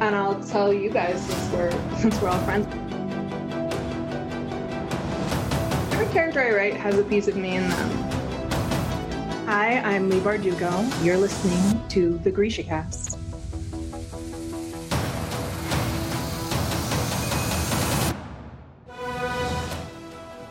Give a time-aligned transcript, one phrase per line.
[0.00, 2.66] and I'll tell you guys since we're since we're all friends.
[5.92, 7.90] Every character I write has a piece of me in them.
[9.46, 11.04] Hi, I'm Leigh Bardugo.
[11.04, 13.18] You're listening to the Grisha Cast.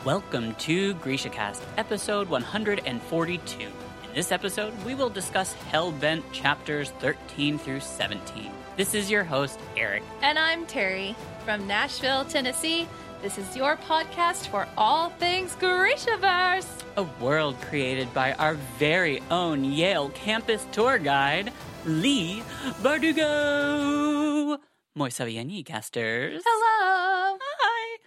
[0.06, 3.68] Welcome to GrishaCast, episode 142.
[4.10, 8.52] In this episode, we will discuss Hellbent chapters 13 through 17.
[8.75, 10.01] This is your host, Eric.
[10.24, 11.15] And I'm Terry
[11.46, 12.87] from Nashville, Tennessee.
[13.21, 16.65] This is your podcast for all things Grishaverse.
[16.98, 21.54] A world created by our very own Yale campus tour guide,
[21.86, 22.42] Leigh
[22.82, 24.57] Bardugo.
[24.96, 26.42] Moi soverenyi casters.
[26.43, 27.37] Hello.
[27.39, 28.00] Hi.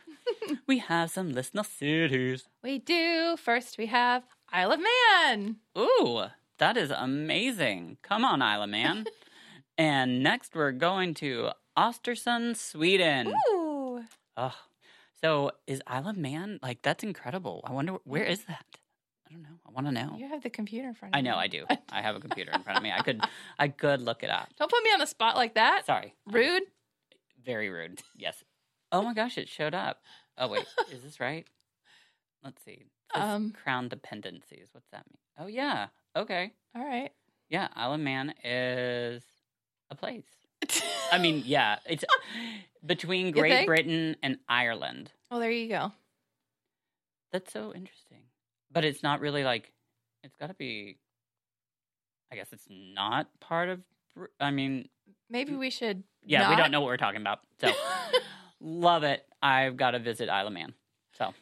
[0.66, 2.48] we have some listener cities.
[2.64, 3.36] We do.
[3.36, 5.56] First, we have Isle of Man.
[5.78, 6.24] Ooh,
[6.58, 7.96] that is amazing.
[8.02, 9.06] Come on, Isle of Man.
[9.78, 13.32] and next, we're going to Ostersund, Sweden.
[13.50, 14.02] Ooh.
[14.36, 14.54] Oh,
[15.22, 17.62] so is Isle of Man like that's incredible?
[17.64, 18.64] I wonder where is that?
[19.26, 19.58] I don't know.
[19.66, 20.16] I want to know.
[20.18, 21.24] You have the computer in front of I you.
[21.24, 21.64] know I do.
[21.90, 22.92] I have a computer in front of me.
[22.94, 23.22] I could
[23.58, 24.48] I could look it up.
[24.58, 25.86] Don't put me on the spot like that.
[25.86, 26.14] Sorry.
[26.26, 26.64] Rude.
[27.42, 28.02] Very rude.
[28.16, 28.44] Yes.
[28.90, 30.02] Oh my gosh, it showed up.
[30.36, 31.46] Oh wait, is this right?
[32.44, 32.84] Let's see.
[33.14, 33.52] Um.
[33.52, 34.68] crown dependencies.
[34.72, 35.18] What's that mean?
[35.38, 35.88] Oh yeah.
[36.16, 36.52] Okay.
[36.74, 37.10] All right.
[37.48, 39.22] Yeah, Isle of Man is
[39.90, 40.24] a place.
[41.10, 42.04] I mean, yeah, it's
[42.84, 43.66] between Great?
[43.66, 45.10] Britain and Ireland.
[45.30, 45.92] well, there you go.
[47.32, 48.18] That's so interesting.
[48.70, 49.72] But it's not really like
[50.22, 50.98] it's got to be
[52.30, 53.80] I guess it's not part of
[54.40, 54.88] I mean,
[55.30, 56.02] Maybe we should.
[56.24, 57.40] yeah, we don't know what we're talking about.
[57.60, 57.70] So,
[58.60, 59.24] love it.
[59.42, 60.74] I've got to visit Isle of Man.
[61.16, 61.32] So,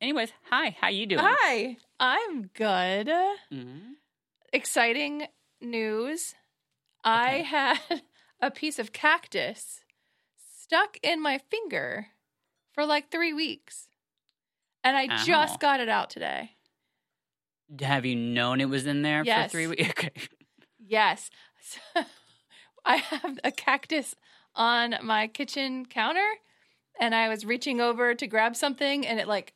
[0.00, 1.24] anyways, hi, how you doing?
[1.26, 1.76] Hi.
[2.00, 3.08] I'm good.
[3.52, 3.94] Mhm.
[4.52, 5.26] Exciting
[5.60, 6.34] news.
[7.04, 7.42] I Okay.
[7.42, 7.78] had
[8.40, 9.80] a piece of cactus
[10.62, 12.08] stuck in my finger
[12.72, 13.88] for like three weeks.
[14.84, 15.24] And I Ow.
[15.24, 16.52] just got it out today.
[17.80, 19.50] Have you known it was in there Yes.
[19.50, 19.88] for 3 weeks?
[19.90, 20.10] Okay.
[20.78, 21.30] Yes.
[21.60, 21.80] So,
[22.84, 24.14] I have a cactus
[24.54, 26.26] on my kitchen counter
[26.98, 29.52] and I was reaching over to grab something and it like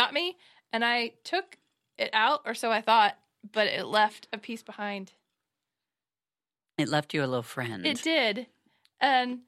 [0.00, 0.36] got me
[0.72, 1.58] and I took
[1.98, 3.16] it out or so I thought,
[3.52, 5.12] but it left a piece behind.
[6.78, 7.86] It left you a little friend.
[7.86, 8.46] It did.
[9.00, 9.40] And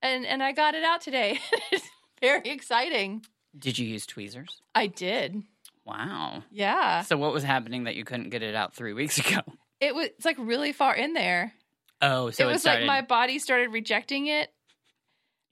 [0.00, 1.38] and and I got it out today.
[1.72, 1.88] it's
[2.20, 3.24] very exciting.
[3.58, 4.60] Did you use tweezers?
[4.74, 5.42] I did.
[5.84, 6.44] Wow.
[6.50, 7.02] Yeah.
[7.02, 9.40] So what was happening that you couldn't get it out 3 weeks ago?
[9.80, 11.52] It was it's like really far in there.
[12.00, 14.50] Oh, so it it, was started, like my body started rejecting it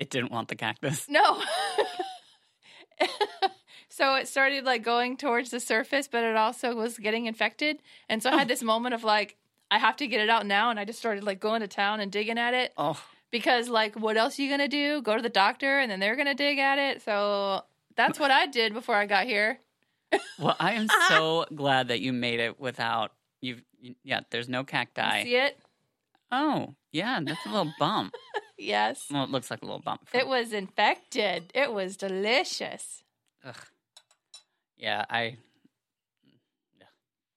[0.02, 1.06] it didn't want the cactus.
[1.08, 1.40] No.
[3.92, 7.82] so it started like going towards the surface, but it also was getting infected.
[8.08, 8.48] And so I had oh.
[8.48, 9.36] this moment of like,
[9.70, 10.70] I have to get it out now.
[10.70, 12.98] And I just started like going to town and digging at it Oh,
[13.30, 15.02] because, like, what else are you going to do?
[15.02, 17.02] Go to the doctor and then they're going to dig at it.
[17.02, 17.64] So
[17.94, 19.58] that's what I did before I got here.
[20.38, 23.62] well, I am so glad that you made it without you've.
[24.02, 25.24] yeah, there's no cacti.
[25.24, 25.58] See it?
[26.30, 28.14] Oh, yeah, that's a little bump.
[28.58, 29.06] Yes.
[29.10, 30.06] Well, it looks like a little bump.
[30.14, 31.50] It was infected.
[31.52, 33.02] It was delicious.
[33.44, 33.56] Ugh.
[34.82, 35.36] Yeah, I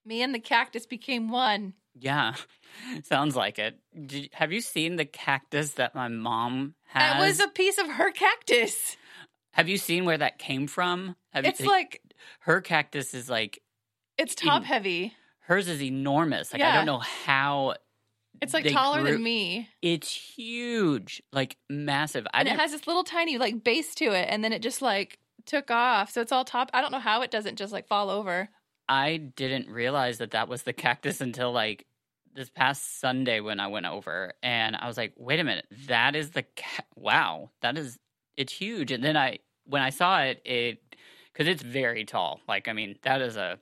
[0.04, 1.74] Me and the cactus became one.
[1.98, 2.34] yeah,
[3.04, 3.78] sounds like it.
[4.06, 7.12] Did, have you seen the cactus that my mom has?
[7.14, 8.96] That was a piece of her cactus.
[9.52, 11.16] have you seen where that came from?
[11.32, 12.02] Have It's you, like,
[12.40, 13.60] her cactus is like
[14.18, 15.14] it's top heavy.
[15.40, 16.52] hers is enormous.
[16.52, 17.74] Like I don't know how
[18.40, 19.68] It's like taller grew- than me.
[19.82, 22.26] It's huge, like massive.
[22.32, 24.82] I And it has this little tiny like base to it and then it just
[24.82, 26.10] like took off.
[26.10, 26.70] So it's all top.
[26.74, 28.48] I don't know how it doesn't just like fall over.
[28.88, 31.86] I didn't realize that that was the cactus until like
[32.34, 36.14] this past Sunday when I went over, and I was like, "Wait a minute, that
[36.14, 37.98] is the ca- wow, that is
[38.36, 40.78] it's huge." And then I when I saw it, it
[41.32, 42.40] because it's very tall.
[42.46, 43.58] Like I mean, that is a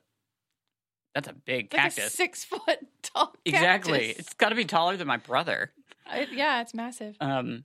[1.13, 2.13] that's a big It's like a cactus.
[2.13, 5.71] six foot tall exactly, it's got to be taller than my brother.
[6.13, 7.15] It- yeah, it's massive.
[7.21, 7.63] Um,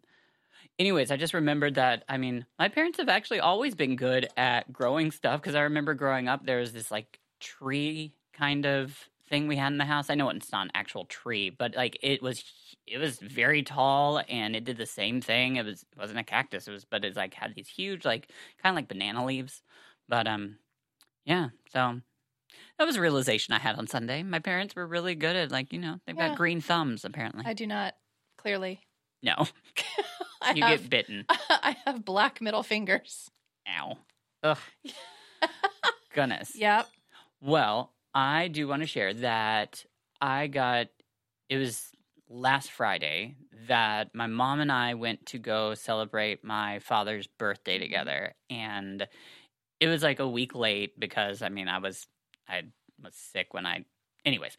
[0.80, 2.04] anyways, I just remembered that.
[2.08, 5.94] I mean, my parents have actually always been good at growing stuff because I remember
[5.94, 10.10] growing up, there was this like tree kind of thing we had in the house.
[10.10, 12.42] I know it's not an actual tree, but like it was,
[12.86, 15.56] it was very tall and it did the same thing.
[15.56, 16.66] It was, it wasn't a cactus.
[16.66, 18.28] It was, but it's like had these huge, like
[18.60, 19.62] kind of like banana leaves.
[20.08, 20.56] But um,
[21.24, 21.50] yeah.
[21.72, 22.00] So
[22.78, 24.22] that was a realization I had on Sunday.
[24.22, 26.28] My parents were really good at like you know they've Yeah.
[26.30, 27.44] got green thumbs apparently.
[27.46, 27.94] I do not
[28.38, 28.80] clearly.
[29.22, 29.34] no,
[30.42, 31.24] I you have get bitten.
[31.48, 33.30] I have black middle fingers.
[33.68, 33.98] Ow.
[34.42, 34.58] Ugh.
[36.14, 36.52] Goodness.
[36.56, 36.88] Yep.
[37.40, 39.84] Well, I do want to share that
[40.20, 40.88] I got
[41.48, 41.90] it was
[42.28, 43.36] last Friday
[43.68, 47.84] that my mom and I went to go celebrate my father's birthday mm-hmm.
[47.84, 49.06] together, and
[49.78, 52.06] it was like a week late because I mean I was
[52.48, 52.62] I
[53.02, 53.84] was sick when I.
[54.24, 54.56] Anyways,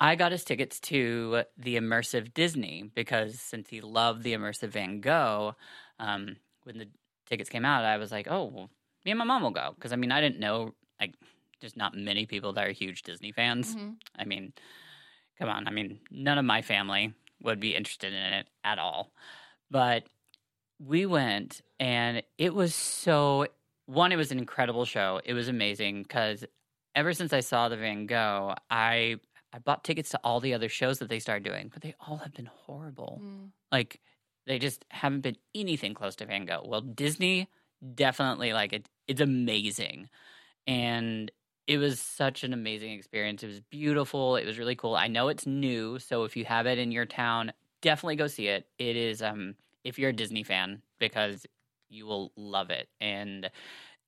[0.00, 5.00] I got us tickets to the immersive Disney because since he loved the immersive Van
[5.00, 5.54] Gogh,
[5.98, 6.88] um, when the
[7.26, 8.70] tickets came out, I was like, oh, well,
[9.04, 11.14] me and my mom will go because I mean I didn't know like
[11.60, 13.76] just not many people that are huge Disney fans.
[13.76, 13.96] Mhm.
[14.18, 14.52] I mean,
[15.38, 15.68] come on.
[15.68, 17.12] I mean, none of my family
[17.42, 19.12] would be interested in it at all.
[19.70, 20.04] But
[20.78, 23.46] we went and it was so
[23.86, 25.20] one, it was an incredible show.
[25.24, 26.44] It was amazing because
[26.94, 29.16] ever since I saw the Van Gogh, I
[29.52, 32.18] I bought tickets to all the other shows that they started doing, but they all
[32.18, 33.20] have been horrible.
[33.22, 33.50] Mm.
[33.72, 34.00] Like
[34.46, 36.64] they just haven't been anything close to Van Gogh.
[36.64, 37.48] Well, Disney
[37.94, 38.88] definitely like it.
[39.08, 40.08] It's amazing,
[40.66, 41.30] and
[41.66, 43.42] it was such an amazing experience.
[43.42, 44.36] It was beautiful.
[44.36, 44.94] It was really cool.
[44.94, 48.48] I know it's new, so if you have it in your town, definitely go see
[48.48, 48.66] it.
[48.78, 49.54] It is um
[49.84, 51.46] if you're a Disney fan because
[51.88, 52.88] you will love it.
[53.00, 53.50] And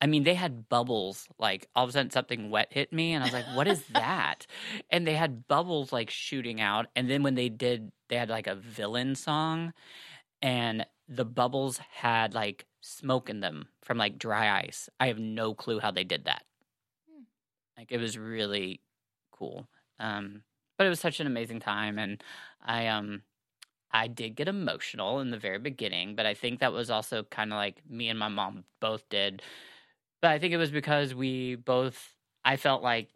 [0.03, 1.29] I mean, they had bubbles.
[1.39, 3.85] Like all of a sudden, something wet hit me, and I was like, "What is
[3.93, 4.45] that?"
[4.89, 6.87] and they had bubbles like shooting out.
[6.93, 9.71] And then when they did, they had like a villain song,
[10.41, 14.89] and the bubbles had like smoke in them from like dry ice.
[14.99, 16.43] I have no clue how they did that.
[17.09, 17.23] Hmm.
[17.77, 18.81] Like it was really
[19.31, 19.69] cool.
[19.99, 20.43] Um,
[20.77, 22.21] but it was such an amazing time, and
[22.61, 23.21] I um
[23.89, 27.53] I did get emotional in the very beginning, but I think that was also kind
[27.53, 29.41] of like me and my mom both did.
[30.23, 32.15] But I think it was because we both,
[32.45, 33.09] I felt like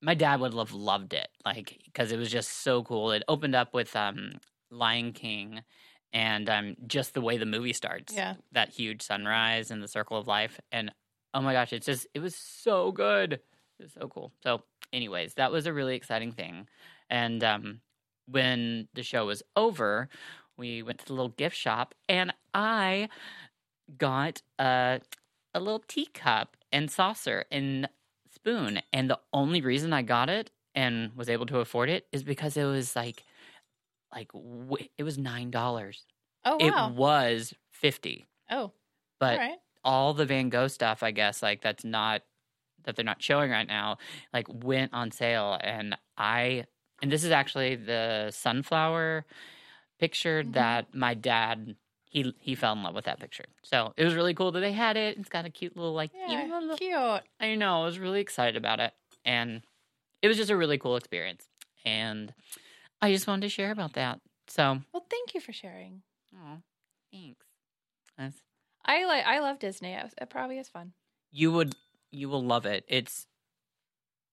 [0.00, 3.12] my dad would have loved it, like, because it was just so cool.
[3.12, 4.30] It opened up with um,
[4.70, 5.60] Lion King
[6.10, 8.14] and um, just the way the movie starts.
[8.14, 8.36] Yeah.
[8.52, 10.58] That huge sunrise and the circle of life.
[10.72, 10.90] And
[11.34, 13.34] oh my gosh, it's just, it was so good.
[13.34, 14.32] It was so cool.
[14.42, 16.66] So, anyways, that was a really exciting thing.
[17.10, 17.80] And um,
[18.26, 20.08] when the show was over,
[20.56, 23.10] we went to the little gift shop and I
[23.98, 25.02] got a,
[25.54, 27.88] a little teacup and saucer and
[28.34, 28.80] spoon.
[28.92, 32.56] And the only reason I got it and was able to afford it is because
[32.56, 33.24] it was like,
[34.12, 34.30] like
[34.96, 36.06] it was nine dollars.
[36.44, 36.64] Oh wow.
[36.66, 38.72] It was fifty, oh,
[39.20, 39.58] but all right.
[39.84, 42.22] all the Van Gogh stuff, I guess, like that's not
[42.84, 43.98] that they're not showing right now,
[44.32, 45.58] like went on sale.
[45.62, 46.66] And I,
[47.02, 49.26] and this is actually the sunflower
[49.98, 50.52] picture Mhm.
[50.52, 51.76] that my dad
[52.10, 53.44] he he fell in love with that picture.
[53.62, 55.18] So it was really cool that they had it.
[55.18, 57.22] It's got a cute little like Yeah, little- cute.
[57.40, 58.92] I know I was really excited about it,
[59.24, 59.62] and
[60.22, 61.46] it was just a really cool experience.
[61.84, 62.32] And
[63.00, 64.20] I just wanted to share about that.
[64.48, 66.02] So, Well, thank you for sharing.
[66.34, 66.58] oh,
[67.12, 67.46] thanks.
[68.16, 68.42] That's-
[68.84, 69.26] I like.
[69.26, 69.92] I love Disney.
[69.92, 70.92] It it probably is fun.
[71.30, 71.74] you would
[72.10, 73.26] you will love it it's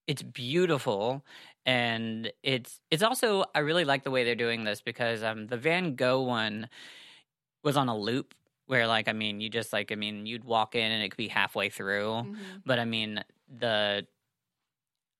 [0.07, 1.25] it's beautiful
[1.65, 5.57] and it's it's also i really like the way they're doing this because um the
[5.57, 6.69] van gogh one
[7.65, 8.33] was on a loop
[8.67, 11.17] where like i mean you just like i mean you'd walk in and it could
[11.17, 12.37] be halfway through Mhm.
[12.65, 14.07] but i mean the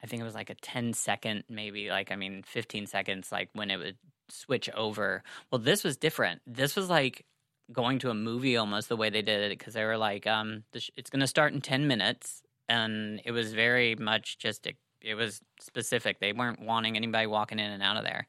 [0.02, 3.50] i think it was like a 10 second maybe like i mean 15 seconds like
[3.54, 3.98] when it would
[4.28, 5.22] switch over.
[5.52, 6.42] Well this was different.
[6.48, 7.26] This was like
[7.72, 10.64] going to a movie almost the way they did it because they were like um
[10.72, 14.66] the sh- it's going to start in 10 minutes and it was very much just
[14.66, 16.20] a, it was specific.
[16.20, 18.28] They weren't wanting anybody walking in and out of there.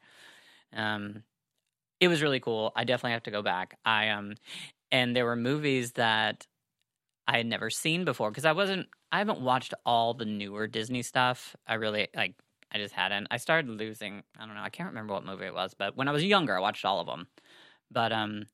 [0.75, 1.23] Um
[2.01, 2.73] it was really cool.
[2.77, 3.79] I definitely have to go back.
[3.85, 4.35] I um
[4.93, 6.47] and there were movies that
[7.29, 11.03] i had never seen before because i wasn't i haven't watched all the newer disney
[11.03, 11.57] stuff.
[11.67, 12.35] I really like
[12.73, 13.27] i just hadn't.
[13.31, 16.07] I started losing i don't know i can't remember what movie it was but when
[16.09, 17.27] i was younger i watched all of them
[17.91, 18.45] but um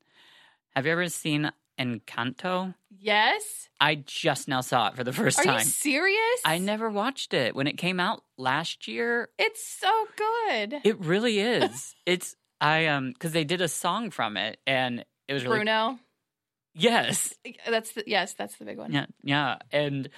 [0.75, 2.75] have you ever seen encanto?
[2.91, 3.69] Yes.
[3.81, 5.59] i just now saw it for the first Are time.
[5.59, 6.41] you serious?
[6.45, 7.55] i never watched it.
[7.55, 10.81] When it came out last year It's so good.
[10.85, 11.95] it really is.
[12.07, 15.99] It's i um because they did a song from it and it was really Bruno.
[16.75, 17.35] yes
[17.69, 18.33] That's the yes.
[18.35, 18.93] That's the big one.
[18.93, 19.59] Yeah, yeah.
[19.71, 20.09] And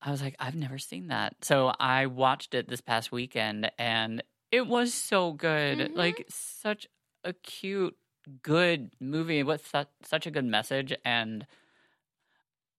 [0.00, 1.34] I was like, I've never seen that.
[1.42, 5.78] So I watched it this past weekend and it was so good.
[5.78, 5.96] Mhm.
[5.96, 6.86] Like such
[7.24, 7.96] a cute,
[8.42, 11.46] good movie with su- such a good message and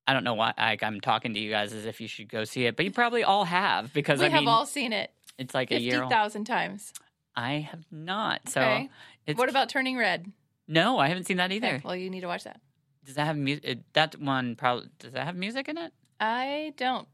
[0.08, 2.44] I don't know why like I'm talking to you guys as if you should go
[2.44, 5.12] see it, but you probably all have because we I have mean all seen it
[5.38, 6.94] it's like a year thousand times.
[7.40, 8.50] I have not.
[8.50, 8.90] So Okay.
[9.26, 10.32] it's what about Turning Red?
[10.68, 11.68] No, I haven't seen that either.
[11.76, 12.60] Okay, well, you need to watch that.
[13.06, 13.80] Does that have music?
[13.94, 15.94] That one probably does that have music in it?
[16.20, 17.08] I don't.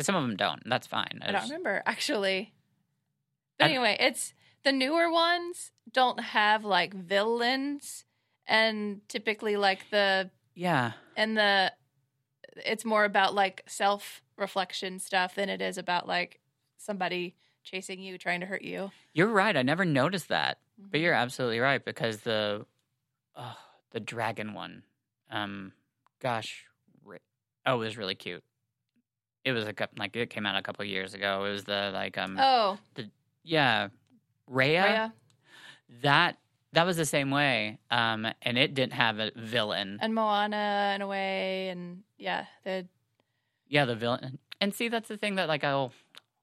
[0.00, 0.62] some of them don't.
[0.66, 1.18] That's fine.
[1.22, 2.52] I don't just- remember actually.
[3.58, 8.04] But I- anyway, it's the newer ones don't have like villains,
[8.46, 10.92] and typically like the Yeah.
[11.16, 11.72] and the
[12.64, 16.38] it's more about like self reflection stuff than it is about like
[16.76, 17.34] somebody
[17.70, 18.90] chasing you trying to hurt you.
[19.12, 19.56] You're right.
[19.56, 20.58] I never noticed that.
[20.78, 21.02] But Mhm.
[21.02, 22.66] you're absolutely right because the
[23.36, 23.56] oh,
[23.90, 24.84] the dragon one.
[25.30, 25.72] Um,
[26.20, 26.64] gosh,
[27.66, 28.42] oh, it was really cute.
[29.44, 31.44] It was a like it came out a couple years ago.
[31.44, 32.78] It was the like um Oh,
[33.42, 33.88] yeah,
[34.50, 34.82] Raya.
[34.84, 35.12] Raya
[36.02, 36.38] That
[36.72, 37.78] that was the same way.
[37.90, 39.98] Um, and it didn't have a villain.
[40.02, 42.86] and Moana in a way, and yeah, the
[43.68, 44.38] Yeah, the villain.
[44.60, 45.92] And see, that's the thing that like oh,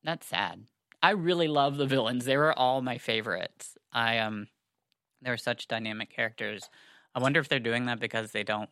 [0.03, 0.65] that's sad.
[1.05, 2.25] I really love the villains.
[2.25, 3.77] They were all my favorites.
[3.93, 4.47] I um,
[5.21, 6.67] they were such dynamic characters.
[7.13, 8.71] I wonder if they're doing that because they don't.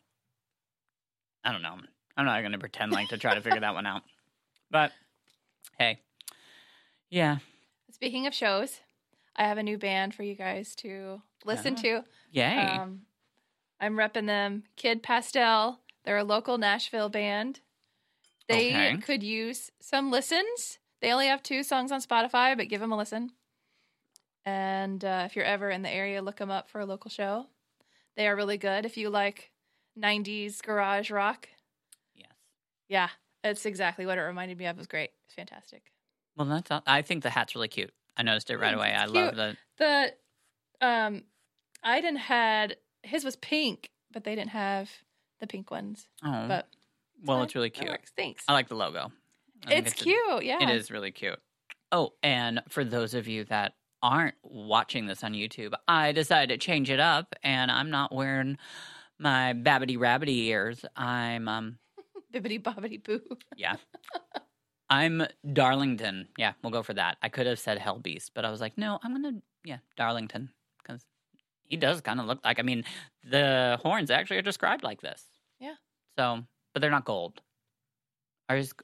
[1.44, 1.76] I don't know.
[2.16, 4.02] I'm not going to pretend like to try to figure that one out.
[4.68, 4.90] But
[5.78, 6.00] hey,
[7.08, 7.38] yeah,
[7.92, 8.80] Speaking of shows,
[9.36, 11.82] I have a new band for you guys to listen Oh.
[11.82, 12.04] to.
[12.32, 12.78] yay!
[12.80, 13.02] Um,
[13.78, 14.64] I'm repping them.
[14.74, 15.78] Kid Pastel.
[16.04, 17.60] They're a local Nashville band.
[18.48, 18.96] They Okay.
[18.96, 20.80] could use some listens.
[21.00, 23.32] They only have two songs on Spotify, but give them a listen.
[24.44, 27.46] And uh, if you're ever in the area, look them up for a local show.
[28.16, 28.84] They are really good.
[28.84, 29.50] If you like
[29.98, 31.48] 90s garage rock,
[32.14, 32.28] yes.
[32.88, 33.08] yeah,
[33.42, 34.76] it's exactly what it reminded me of.
[34.76, 35.10] It was great.
[35.24, 35.82] It's fantastic.
[36.36, 36.70] Well, that's.
[36.70, 37.92] all- I think the hat's really cute.
[38.16, 38.92] I noticed it right Thanks, away.
[38.94, 39.56] I it's love the.
[39.78, 41.22] The um,
[41.82, 44.90] Iden had his was pink, but they didn't have
[45.40, 46.06] the pink ones.
[46.24, 46.68] Oh, But
[47.24, 47.44] well, fine.
[47.46, 47.90] it's really cute.
[48.16, 48.44] Thanks.
[48.46, 49.10] I like the logo.
[49.68, 50.44] It's a- cute.
[50.44, 50.62] Yeah.
[50.62, 51.38] It is really cute.
[51.92, 56.64] Oh, and for those of you that aren't watching this on YouTube, I decided to
[56.64, 58.58] change it up, and I'm not wearing
[59.18, 60.84] my babbity rabbity ears.
[60.96, 61.78] I'm um
[62.32, 63.20] Bibbity bobbity boo.
[63.56, 63.76] yeah.
[64.90, 66.28] I'm Darlington.
[66.36, 67.16] Yeah, we'll go for that.
[67.22, 70.50] I could have said Hell Beast, but I was like, no, I'm gonna yeah, Darlington.
[70.82, 71.06] Because
[71.62, 72.84] he does kind of look like I mean,
[73.22, 75.22] the horns actually are described like this.
[75.60, 75.74] Yeah.
[76.18, 77.40] So but they're not gold.
[78.48, 78.74] Ours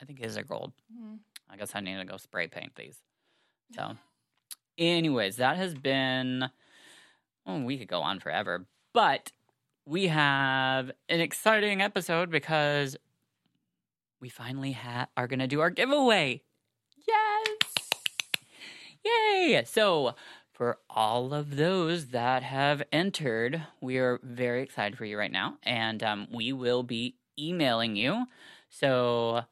[0.00, 0.72] I think his are gold.
[0.94, 1.18] Mhm.
[1.50, 3.02] I guess I need to go spray paint these.
[3.74, 3.96] So,
[4.76, 6.50] anyways, that has been.
[7.44, 9.32] Well, we could go on forever, but
[9.86, 12.96] we have an exciting episode because
[14.20, 16.42] we finally ha- are going to do our giveaway.
[17.06, 17.88] Yes.
[19.04, 19.62] Yay!
[19.64, 20.14] So,
[20.52, 25.56] for all of those that have entered, we are very excited for you right now,
[25.62, 28.26] and um, we will be emailing you.
[28.68, 29.44] So,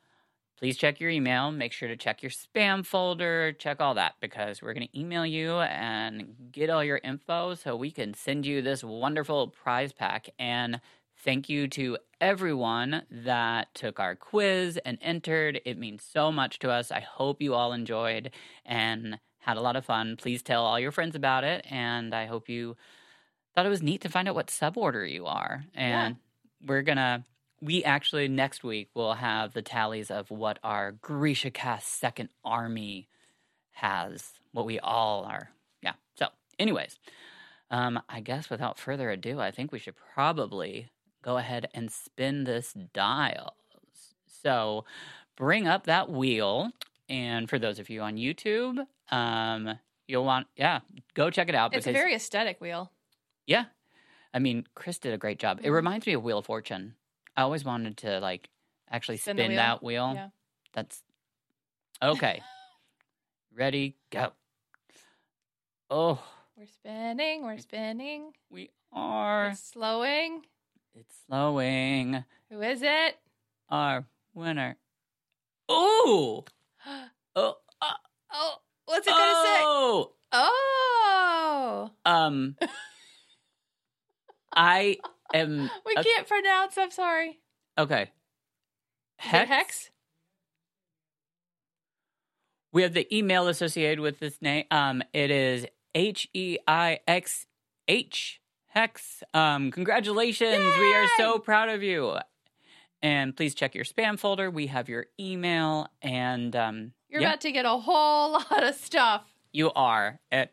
[0.58, 1.50] please check your email.
[1.52, 5.26] Make sure to check your spam folder, check all that, because we're going to email
[5.26, 10.28] you and get all your info so we can send you this wonderful prize pack.
[10.38, 10.80] And
[11.24, 15.60] thank you to everyone that took our quiz and entered.
[15.64, 16.90] It means so much to us.
[16.90, 18.30] I hope you all enjoyed
[18.64, 20.16] and had a lot of fun.
[20.16, 21.66] Please tell all your friends about it.
[21.70, 22.76] And I hope you
[23.54, 25.64] thought it was neat to find out what suborder you are.
[25.74, 26.16] And
[26.66, 27.24] we're going to,
[27.60, 33.08] we actually next week will have the tallies of what our Grisha cast second army
[33.72, 35.50] has, what we all are.
[35.82, 35.92] Yeah.
[36.14, 36.98] So, anyways,
[37.70, 40.90] um, I guess without further ado, I think we should probably
[41.22, 43.54] go ahead and spin this dial.
[44.26, 44.84] So,
[45.36, 46.70] bring up that wheel.
[47.08, 50.80] And for those of you on YouTube, um, you'll want, yeah,
[51.14, 51.70] go check it out.
[51.70, 52.90] Because it's a very aesthetic wheel.
[53.46, 53.64] yeah.
[54.34, 55.60] I mean, Chris did a great job.
[55.62, 55.72] It Mhm.
[55.74, 56.94] reminds me of Wheel of Fortune.
[57.36, 58.48] I always wanted to like
[58.90, 59.56] actually Spin spin, wheel.
[59.56, 60.12] that wheel.
[60.14, 60.28] Yeah.
[60.72, 61.02] That's
[62.02, 62.42] okay.
[63.54, 64.32] Ready, go.
[65.90, 66.22] Oh,
[66.56, 67.44] We're spinning.
[67.44, 68.32] We're spinning.
[68.50, 69.48] we are.
[69.50, 70.42] It's slowing.
[70.94, 72.24] It's slowing.
[72.50, 73.16] Who is it?
[73.70, 74.76] Our winner.
[75.70, 76.44] Ooh.
[77.38, 77.56] Oh.
[77.82, 77.92] uh,
[78.32, 78.54] Oh,
[78.86, 79.60] what's it gonna say?
[79.62, 80.12] oh.
[80.32, 82.56] Oh, Um.
[84.56, 84.96] I
[85.34, 86.76] am we a- can't pronounce.
[86.78, 87.38] I'm sorry.
[87.78, 88.10] okay.
[89.18, 89.90] It hex?
[92.72, 94.64] We have the email associated with this name.
[94.70, 97.46] Um, it is H E I X
[97.88, 99.22] H Hex.
[99.32, 100.62] Um, congratulations!
[100.78, 102.16] We are so proud of you.
[103.02, 104.50] And please check your spam folder.
[104.50, 108.74] We have your email, and um, You're yeah, about to get a whole lot of
[108.74, 109.22] stuff.
[109.52, 110.18] you are.
[110.30, 110.52] At,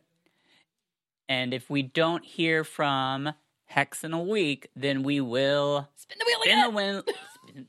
[1.27, 3.33] and if we don't hear from
[3.73, 6.63] Hex in a week, then we will Spin the wheel spin again.
[6.63, 7.03] the win.
[7.49, 7.67] spin-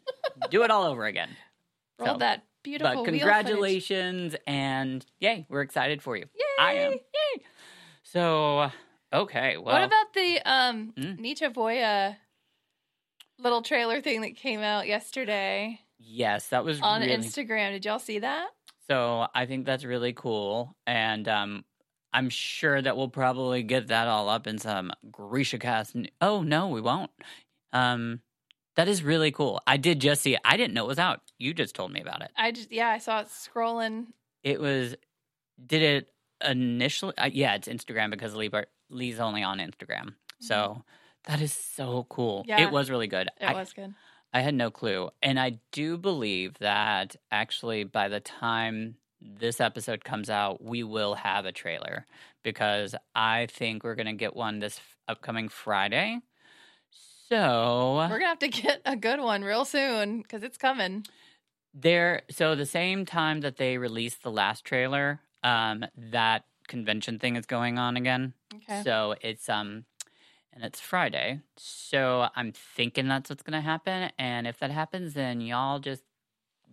[0.50, 1.30] do it all over again.
[1.98, 2.94] Roll So, that beautiful.
[3.04, 6.24] but congratulations and yay we're excited for you
[6.58, 6.98] i am Yay!
[7.36, 7.42] yay
[8.02, 8.70] so
[9.12, 11.18] okay well what about the um Mm.
[11.20, 12.16] nichevo'ya
[13.38, 17.72] little trailer thing that came out yesterday yes that was on really Instagram?
[17.72, 18.48] Did y'all see that?
[18.88, 21.64] so i think that's really cool and um
[22.14, 26.68] i'm sure that we'll probably get that all up in some grisha cast oh no
[26.68, 27.10] we won't
[27.74, 28.20] um
[28.76, 31.20] that is really cool i did just see it i didn't know it was out
[31.38, 34.06] you just told me about it I just yeah, I saw it scrolling.
[34.42, 34.96] it was
[35.64, 36.08] did it
[36.42, 40.82] initially uh, yeah it's instagram because Leigh Bar- Leigh's only on instagram so
[41.26, 42.44] That is so cool.
[42.46, 42.60] Yeah.
[42.66, 43.28] It was really good.
[43.40, 43.94] It I, was good.
[44.32, 45.10] I had no clue.
[45.22, 51.14] And I do believe that actually by the time this episode comes out, we will
[51.14, 52.06] have a trailer
[52.42, 54.78] because I think we're going to get one this
[55.08, 56.20] upcoming Friday.
[57.28, 61.06] So We're gonna have to get a good one real soon because it's coming.
[61.72, 67.36] there so the same time that they released the last trailer, um that convention thing
[67.36, 68.34] is going on again.
[68.54, 68.82] Okay.
[68.82, 69.86] So it's um
[70.52, 71.40] and it's Friday.
[71.56, 74.10] So I'm thinking that's what's gonna happen.
[74.18, 76.02] And if that happens, then y'all just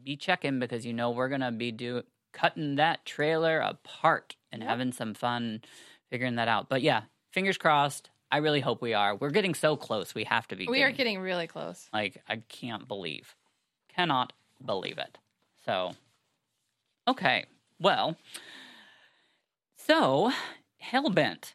[0.03, 2.03] be checking because you know we're gonna be do
[2.34, 4.70] cutting that trailer apart and Yep.
[4.70, 5.62] having some fun
[6.10, 6.70] figuring that out.
[6.70, 8.10] But yeah, fingers crossed.
[8.32, 9.16] I really hope we are.
[9.16, 10.16] We're getting so close.
[10.16, 10.68] We have to be.
[10.68, 11.88] we are getting really close.
[11.94, 13.36] like I can't believe,
[13.96, 14.32] cannot
[14.66, 15.18] believe it.
[15.66, 15.96] So,
[17.08, 17.46] okay,
[17.80, 18.16] well,
[19.78, 20.32] so
[20.84, 21.54] Hellbent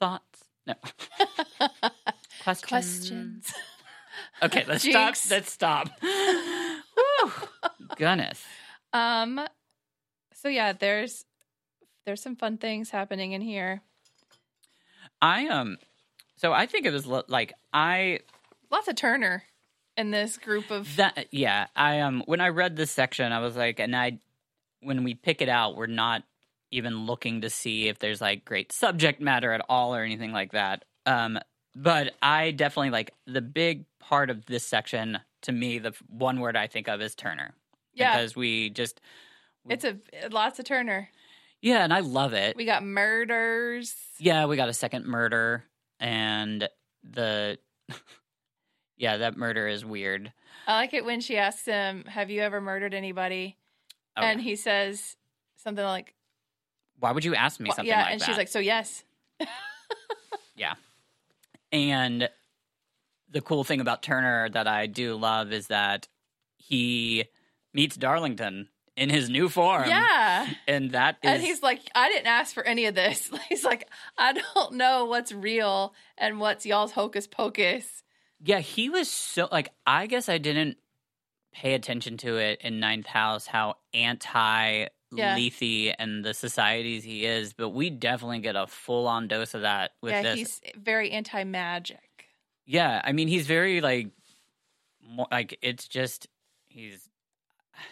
[0.00, 0.44] thoughts?
[0.66, 0.74] No
[2.42, 2.68] questions.
[2.68, 3.52] Questions.
[4.42, 5.20] Okay, let's Jinx.
[5.20, 5.30] stop.
[5.30, 5.88] Let's stop.
[6.00, 7.32] Whew.
[7.96, 8.42] Goodness.
[8.92, 9.40] Um.
[10.34, 11.24] So yeah, there's
[12.06, 13.82] there's some fun things happening in here.
[15.20, 15.78] I um.
[16.36, 18.20] So I think it was like I
[18.70, 19.44] Lots of Turner
[19.96, 20.96] in this group of.
[20.96, 24.18] That yeah, I um when I read this section, I was like, and I
[24.80, 26.24] when we pick it out, we're not
[26.70, 30.52] even looking to see if there's like great subject matter at all or anything like
[30.52, 30.84] that.
[31.04, 31.38] Um,
[31.76, 35.18] but I definitely like the big part of this section.
[35.42, 37.52] To me, the one word I think of is Turner
[37.94, 39.00] yeah, because we just
[39.68, 39.90] it's a
[40.24, 41.08] uh, lots of Turner.
[41.60, 42.56] yeah, and I love it.
[42.56, 43.94] We got murders.
[44.18, 45.64] Yeah, we got a second murder,
[46.00, 46.68] and
[47.04, 47.58] the
[48.96, 50.32] yeah, that murder is weird.
[50.66, 53.56] I like it when she asks him, "Have you ever murdered anybody?"
[54.16, 55.16] Oh, And he says
[55.56, 56.14] something like,
[56.98, 58.26] why would you ask me something "Yeah," like and that?
[58.26, 59.04] she's like, "So yes."
[60.54, 60.74] Yeah,
[61.72, 62.28] and
[63.30, 66.06] the cool thing about Turner that I do love is that
[66.56, 67.24] he
[67.74, 69.88] meets Darlington in his new form.
[69.88, 70.48] Yeah.
[70.66, 73.30] And that is And he's like, I didn't ask for any of this.
[73.48, 78.02] He's like, I don't know what's real and what's y'all's hocus pocus.
[78.44, 80.76] Yeah, he was so like I guess I didn't
[81.52, 85.36] pay attention to it in Ninth House how anti Yeah.
[85.36, 89.62] Lethe and the societies he is, but we definitely get a full on dose of
[89.62, 90.38] that with yeah, this.
[90.38, 92.26] he's very anti magic.
[92.66, 94.08] Yeah, I mean he's very like
[95.00, 96.26] more, like it's just
[96.66, 97.08] he's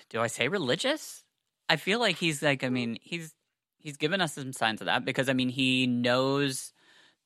[0.09, 1.23] do I say religious?
[1.69, 3.35] I feel like he's like I mean he's
[3.79, 6.73] he's given us some signs of that because I mean he knows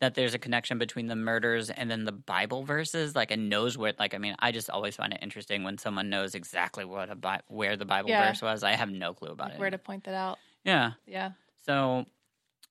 [0.01, 3.79] that there's a connection between the murders and then the Bible verses like and knows
[3.79, 7.11] what like I mean I just always find it interesting when someone knows exactly what
[7.11, 8.29] a Bi- where the Bible Yeah.
[8.29, 8.63] verse was.
[8.63, 9.61] I have no clue about Like it.
[9.61, 10.39] where to point that out.
[10.65, 10.93] yeah.
[11.07, 11.31] Yeah.
[11.67, 12.05] So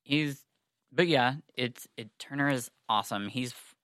[0.04, 0.43] he's,
[0.91, 2.10] but yeah, it's it.
[2.19, 3.28] Turner is awesome.
[3.28, 3.76] He's f-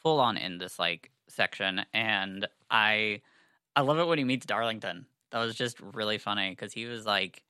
[0.00, 3.22] full on in this like section, and I,
[3.74, 5.06] I love it when he meets Darlington.
[5.34, 7.42] That was just really funny because he was like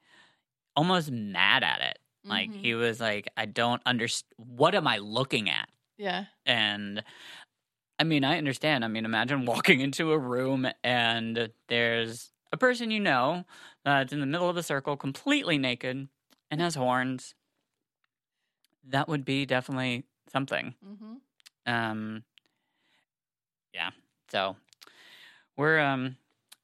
[0.74, 1.98] almost mad at it.
[2.24, 2.62] Like Mhm.
[2.62, 4.32] he was like, I don't understand.
[4.38, 5.68] What am I looking at?
[5.98, 6.24] Yeah.
[6.46, 7.04] And
[7.98, 8.86] I mean, I understand.
[8.86, 13.44] I mean, imagine walking into a room and there's a person you know
[13.84, 16.08] that's in the middle of a circle, completely naked
[16.50, 17.34] and has horns.
[18.88, 20.74] That would be definitely something.
[20.82, 21.16] hmm
[21.66, 22.24] Um,
[23.74, 23.90] yeah.
[24.30, 24.56] So
[25.56, 26.16] we're um.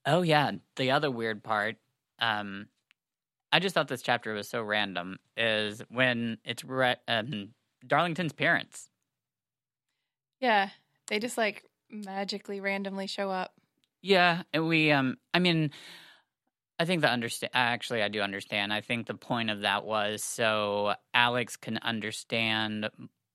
[0.06, 1.76] Oh yeah, the other weird part.
[2.18, 2.68] Um,
[3.52, 5.18] I just thought this chapter was so random.
[5.36, 7.50] Is when it's re- um
[7.86, 8.88] Darlington's parents.
[10.40, 10.70] Yeah.
[11.08, 13.52] They just like magically randomly show up.
[14.02, 15.70] Yeah, and we um I mean
[16.78, 18.72] I think the understand actually I do understand.
[18.72, 22.88] I think the point of that was so Alex can understand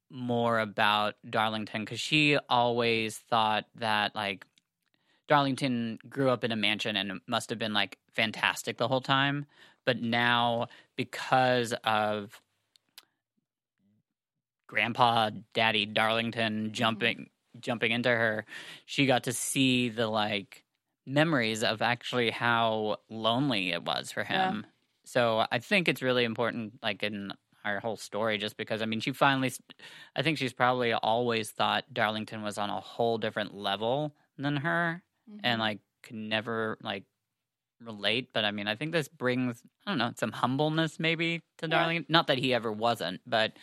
[0.10, 4.46] more about Darlington cuz she always thought that like
[5.28, 9.02] Darlington grew up in a mansion and it must have been like fantastic the whole
[9.02, 9.46] time,
[9.86, 12.42] but now because of
[14.68, 17.60] grandpa daddy Darlington jumping mm-hmm.
[17.60, 18.46] jumping into her,
[18.86, 20.64] she got to see the like
[21.06, 24.50] memories of actually how lonely it was for Yeah.
[24.50, 24.68] him.
[25.06, 27.32] So I think it's really important, like in
[27.64, 29.54] our whole story, just because I mean, she finally,
[30.16, 35.04] I think she's probably always thought Darlington was on a whole different level than her
[35.44, 35.60] and Mhm.
[35.60, 37.04] like could never like
[37.82, 38.32] relate.
[38.34, 41.68] But I mean, I think this brings, I don't know, some humbleness maybe to Yeah.
[41.68, 42.06] Darlington.
[42.10, 43.54] Not that he ever wasn't, but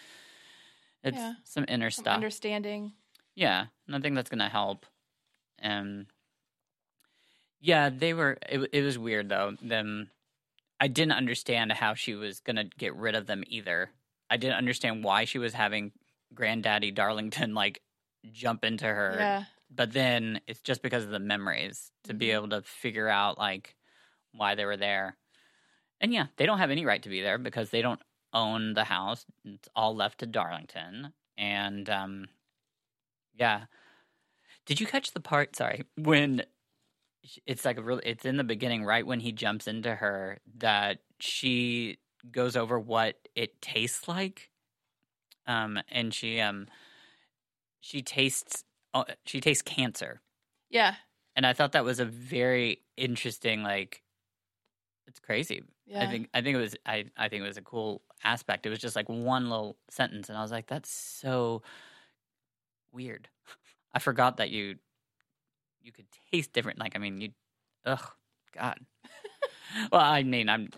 [1.03, 1.35] it's Yeah.
[1.45, 2.15] some inner Some stuff.
[2.15, 2.93] understanding.
[3.35, 4.87] Yeah, and I think that's gonna help.
[5.59, 6.07] And
[7.61, 8.39] yeah, they were.
[8.49, 9.57] It, it was weird though.
[9.63, 10.11] Them,
[10.81, 13.91] I didn't understand how she was gonna get rid of them either.
[14.29, 15.93] I didn't understand why she was having
[16.35, 17.83] Granddaddy Darlington like
[18.31, 19.17] jump into her.
[19.19, 19.45] Yeah.
[19.75, 22.35] But then it's just because of the memories to be Mhm.
[22.35, 23.77] able to figure out like
[24.33, 25.19] why they were there.
[26.01, 28.03] And yeah, they don't have any right to be there because they don't
[28.35, 29.27] own the house.
[29.45, 31.15] It's all left to Darlington.
[31.39, 32.29] And um
[33.35, 33.67] yeah.
[34.67, 36.45] Did you catch the part, sorry, when
[37.47, 41.01] it's like a really it's in the beginning right when he jumps into her that
[41.21, 41.99] she
[42.31, 44.51] goes over what it tastes like
[45.47, 46.67] um and she um
[47.81, 48.65] she tastes
[49.25, 50.21] she tastes cancer.
[50.71, 50.95] Yeah.
[51.37, 54.03] and i thought that was a very interesting like
[55.07, 55.63] it's crazy.
[55.87, 56.05] Yeah.
[56.05, 58.65] i think i think it was i i think it was a cool aspect.
[58.67, 61.63] It was just like one little sentence and i was like that's so
[62.93, 63.29] weird.
[63.95, 64.77] I forgot that you
[65.83, 66.79] you could taste different.
[66.79, 67.31] Like i mean you
[67.85, 68.07] ugh
[68.55, 68.79] god.
[69.91, 70.69] Well i mean i'm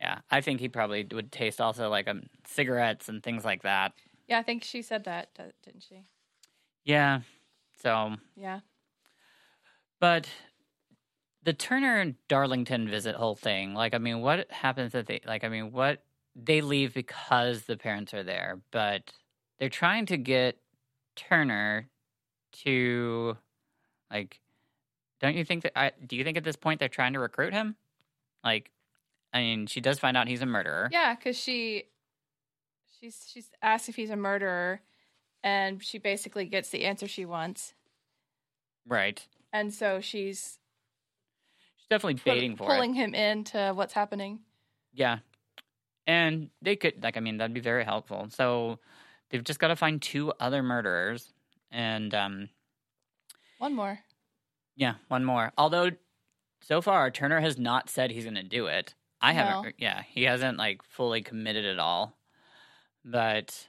[0.00, 3.92] yeah i think he probably would taste also like um cigarettes and things like that.
[4.28, 5.28] Yeah, I think she said that,
[5.62, 6.04] didn't she?
[6.84, 7.20] Yeah
[7.84, 8.60] so Yeah.
[10.00, 10.28] But
[11.42, 15.44] the Turner and Darlington visit whole thing, like I mean, what happens that they like
[15.44, 16.02] I mean, what
[16.34, 19.12] they leave because the parents are there, but
[19.58, 20.58] they're trying to get
[21.14, 21.88] Turner
[22.64, 23.36] to
[24.10, 24.40] like
[25.20, 27.52] don't you think that I do you think at this point they're trying to recruit
[27.52, 27.76] him?
[28.42, 28.70] Like
[29.32, 30.88] I mean, she does find out he's a murderer.
[30.90, 31.84] Yeah, because she
[32.98, 34.80] she's she's asked if he's a murderer,
[35.44, 37.74] and she basically gets the answer she wants,
[38.86, 39.24] Right.
[39.52, 40.58] and so she's
[41.76, 42.66] She's definitely pull- baiting for it.
[42.66, 44.40] pulling him into what's happening.
[44.92, 45.18] Yeah.
[46.06, 48.26] And they could like I mean that'd be very helpful.
[48.30, 48.78] So
[49.30, 51.32] they've just got to find two other murderers
[51.70, 52.48] and um
[53.58, 54.00] One more.
[54.76, 55.52] yeah, one more.
[55.56, 55.90] Although
[56.60, 58.94] so far Turner has not said he's going to do it.
[59.20, 62.16] I haven't yeah, he hasn't like fully committed at all.
[63.04, 63.68] But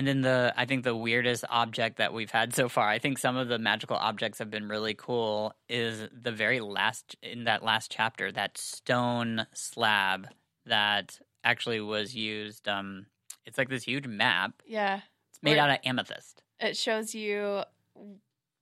[0.00, 3.18] and then the I think the weirdest object that we've had so far, I think
[3.18, 7.62] some of the magical objects have been really cool is the very last in that
[7.62, 10.28] last chapter, that stone slab
[10.64, 13.04] that actually was used um
[13.44, 14.62] it's like this huge map.
[14.66, 16.42] Yeah, It's made Where- out of amethyst.
[16.60, 17.62] it shows you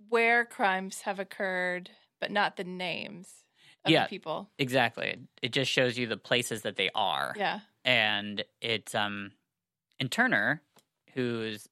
[0.08, 3.44] where crimes have occurred, but not the names
[3.84, 4.04] of Yeah.
[4.04, 4.50] the people.
[4.58, 5.18] Exactly.
[5.40, 7.32] It just shows you the places that they are.
[7.36, 9.32] Yeah, and it's um
[10.00, 10.62] and Turner,
[11.14, 11.68] who's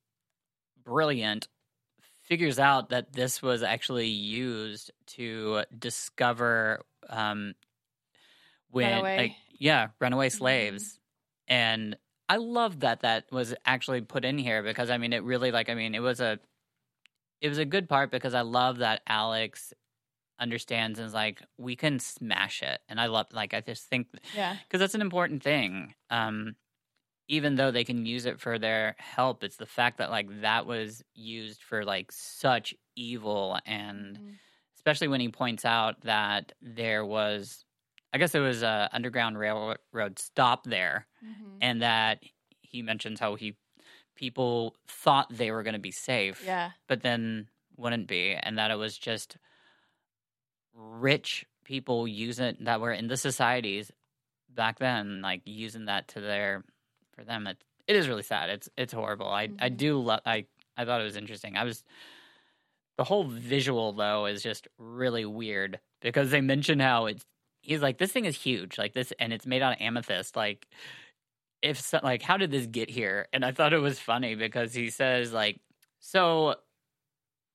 [0.84, 1.48] brilliant,
[2.22, 7.54] figures out that this was actually used to discover um
[8.70, 9.16] when Runaway.
[9.16, 10.98] like yeah, runaway slaves.
[11.48, 11.96] And
[12.28, 15.68] I love that that was actually put in here because I mean it really like
[15.68, 16.38] I mean it was a
[17.40, 19.72] it was a good part because I love that Alex
[20.38, 24.08] understands and is like we can smash it and I love like I just think
[24.34, 25.94] yeah, because that's an important thing.
[26.10, 26.56] Um,
[27.28, 30.66] even though they can use it for their help, it's the fact that like that
[30.66, 34.38] was used for like such evil, and Mhm.
[34.76, 37.64] especially when he points out that there was,
[38.12, 41.58] I guess it was a underground railroad stop there, Mhm.
[41.60, 42.22] and that
[42.60, 43.56] he mentions how he
[44.14, 48.70] people thought they were going to be safe, yeah, but then wouldn't be, and that
[48.70, 49.36] it was just
[50.72, 53.90] rich people using that were in the societies
[54.48, 56.64] back then, like using that to their
[57.16, 57.48] for them.
[57.48, 58.50] It it is really sad.
[58.50, 59.28] It's it's horrible.
[59.28, 59.76] I I Mhm.
[59.76, 60.20] do love.
[60.26, 61.56] I I thought it was interesting.
[61.56, 61.84] I was
[62.98, 67.24] the whole visual though is just really weird because they mention how it's.
[67.62, 70.66] He's like this thing is huge, like this, and it's made out of amethyst, like.
[71.62, 73.28] If so, like, how did this get here?
[73.32, 75.60] And I thought it was funny because he says like,
[76.00, 76.56] so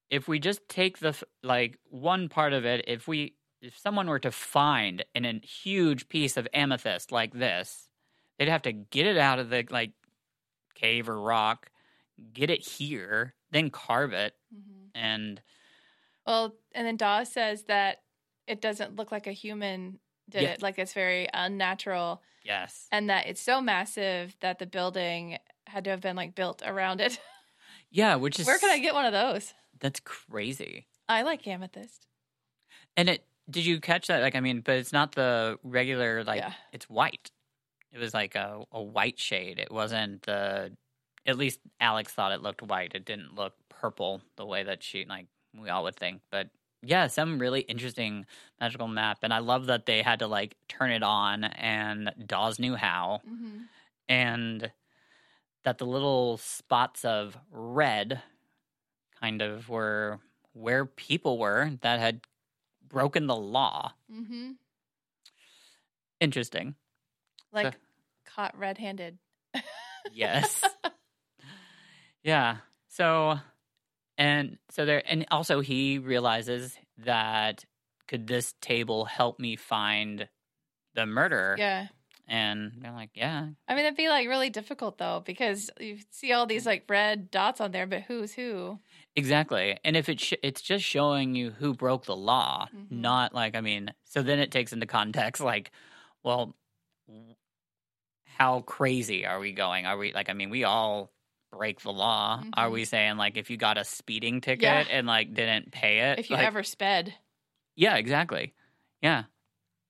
[0.10, 4.20] if we just take the like one part of it if we if someone were
[4.20, 7.90] to find an, a huge piece of amethyst like this
[8.42, 9.92] they'd have to get it out of the like
[10.74, 11.70] cave or rock
[12.34, 14.90] get it here then carve it Mhm.
[14.96, 15.42] and
[16.26, 18.02] Well, and then Dawes says that
[18.48, 20.50] it doesn't look like a human did Yeah.
[20.54, 25.84] it, like it's very unnatural, yes and that it's so massive that the building had
[25.84, 27.20] to have been like built around it.
[27.92, 29.54] yeah which is Where can I get one of those?
[29.80, 32.08] that's crazy I like amethyst.
[32.98, 36.40] and it did you catch that like i mean but it's not the regular like
[36.42, 36.54] Yeah.
[36.72, 37.30] it's white
[37.92, 39.60] it was like a, a white shade.
[39.60, 40.72] It wasn't the
[41.28, 42.94] at least alex thought it looked white.
[42.96, 45.28] It didn't look purple the way that she like
[45.58, 46.22] we all would think.
[46.32, 46.50] But
[46.84, 48.26] yeah some really interesting
[48.60, 49.20] magical map.
[49.24, 53.22] And i love that they had to like turn it on and dawes knew how.
[53.28, 53.60] Mm-hmm.
[54.10, 54.72] and
[55.64, 58.20] that the little spots of red
[59.20, 60.20] kind of were
[60.54, 62.22] where people were that had
[62.88, 63.94] broken the law.
[64.12, 64.54] Mm-hmm.
[66.20, 66.76] interesting
[67.54, 67.78] Like
[68.26, 69.18] caught red-handed.
[70.14, 70.64] yes
[72.24, 73.40] yeah So,
[74.18, 77.64] and so there, and also he realizes that
[78.08, 80.28] could this table help me find
[80.94, 81.56] the murderer?
[81.58, 81.88] Yeah.
[82.28, 86.34] And they're like, yeah, I mean, it'd be like really difficult though, because you see
[86.34, 88.80] all these like red dots on there, but who's who?
[89.16, 89.78] exactly.
[89.84, 92.92] And if it sh- it's just showing you who broke the law, Mhm.
[92.92, 95.72] not like I mean, so then it takes into context like,
[96.24, 96.56] well,
[98.26, 99.86] how crazy are we going?
[99.86, 101.12] Are we like I mean, we all
[101.52, 102.42] break the law.
[102.54, 102.72] Are Mhm.
[102.74, 104.86] we saying like if you got a speeding ticket Yeah.
[104.90, 107.14] and like didn't pay it, If you like, ever sped.
[107.76, 108.54] Yeah, exactly.
[109.02, 109.24] Yeah.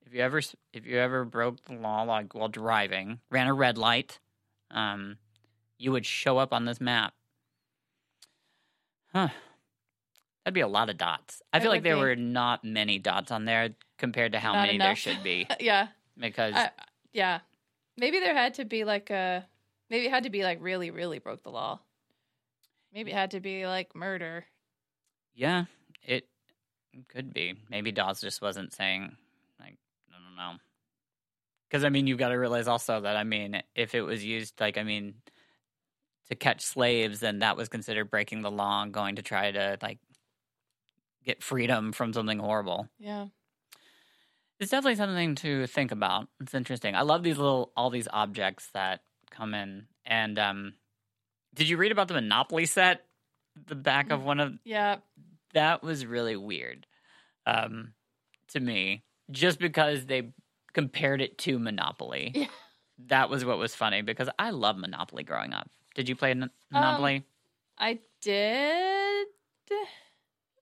[0.05, 0.39] If you ever
[0.73, 4.19] if you ever broke the law like while driving, ran a red light,
[4.71, 5.17] um,
[5.77, 7.13] you would show up on this map.
[9.13, 9.29] Huh.
[10.43, 11.41] That'd be a lot of dots.
[11.53, 12.01] I feel like there be.
[12.01, 15.89] were not many dots on there compared to how Not many there should be yeah.
[16.17, 16.71] because I,
[17.13, 17.39] yeah.
[17.97, 19.45] Maybe there had to be like a
[19.89, 21.79] maybe it had to be like really, really broke the law.
[22.93, 24.45] Maybe it had to be like murder.
[25.35, 25.65] yeah,
[26.03, 26.27] it
[27.07, 27.53] could be.
[27.69, 29.15] Maybe Dawes just wasn't saying
[29.59, 29.77] like
[30.09, 30.59] I don't know.
[31.69, 34.59] Because I mean, you've got to realize also that I mean, if it was used
[34.59, 35.15] like I mean,
[36.29, 39.77] to catch slaves, then that was considered breaking the law and going to try to
[39.81, 39.99] like
[41.23, 42.87] get freedom from something horrible.
[42.99, 43.27] Yeah.
[44.61, 46.27] It's definitely something to think about.
[46.39, 46.95] It's interesting.
[46.95, 49.87] I love these little all these objects that come in.
[50.05, 50.73] And um,
[51.55, 53.03] did you read about the Monopoly set?
[53.65, 54.97] The back of one of Yeah.
[55.55, 56.85] that was really weird
[57.47, 57.93] um,
[58.49, 60.31] to me, just because they
[60.73, 62.31] compared it to Monopoly.
[62.35, 62.45] Yeah.
[63.07, 65.67] That was what was funny because I love Monopoly growing up.
[65.95, 67.25] Did you play N- Monopoly?
[67.79, 69.27] I did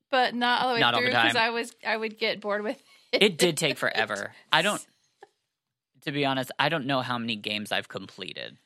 [0.10, 1.36] but not all the way Not all the through because.
[1.36, 2.82] I was I would get bored with
[3.22, 3.38] it.
[3.38, 4.34] did take forever.
[4.52, 4.86] I don't,
[6.02, 8.58] to be honest, I don't know how many games I've completed.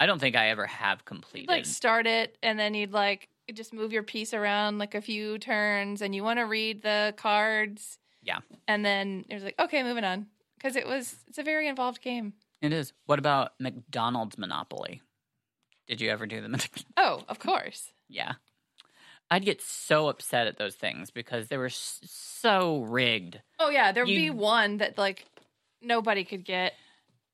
[0.00, 1.48] I don't think I ever have You'd completed.
[1.48, 5.38] like start it and then you'd like just move your piece around like a few
[5.38, 7.98] turns and you want to read the cards.
[8.22, 8.38] Yeah.
[8.66, 10.26] And then it was like, okay, moving on.
[10.56, 12.32] Because it was it's a very involved game.
[12.60, 12.92] it is.
[13.06, 15.02] What about McDonald's Monopoly?
[15.88, 16.48] Did you ever do the?
[16.48, 16.86] Monopoly?
[16.96, 17.92] Oh, of course.
[18.08, 18.34] Yeah.
[19.32, 23.40] I'd get so upset at those things because they were s- so rigged.
[23.58, 25.24] Oh yeah, there would be one that like
[25.80, 26.74] nobody could get.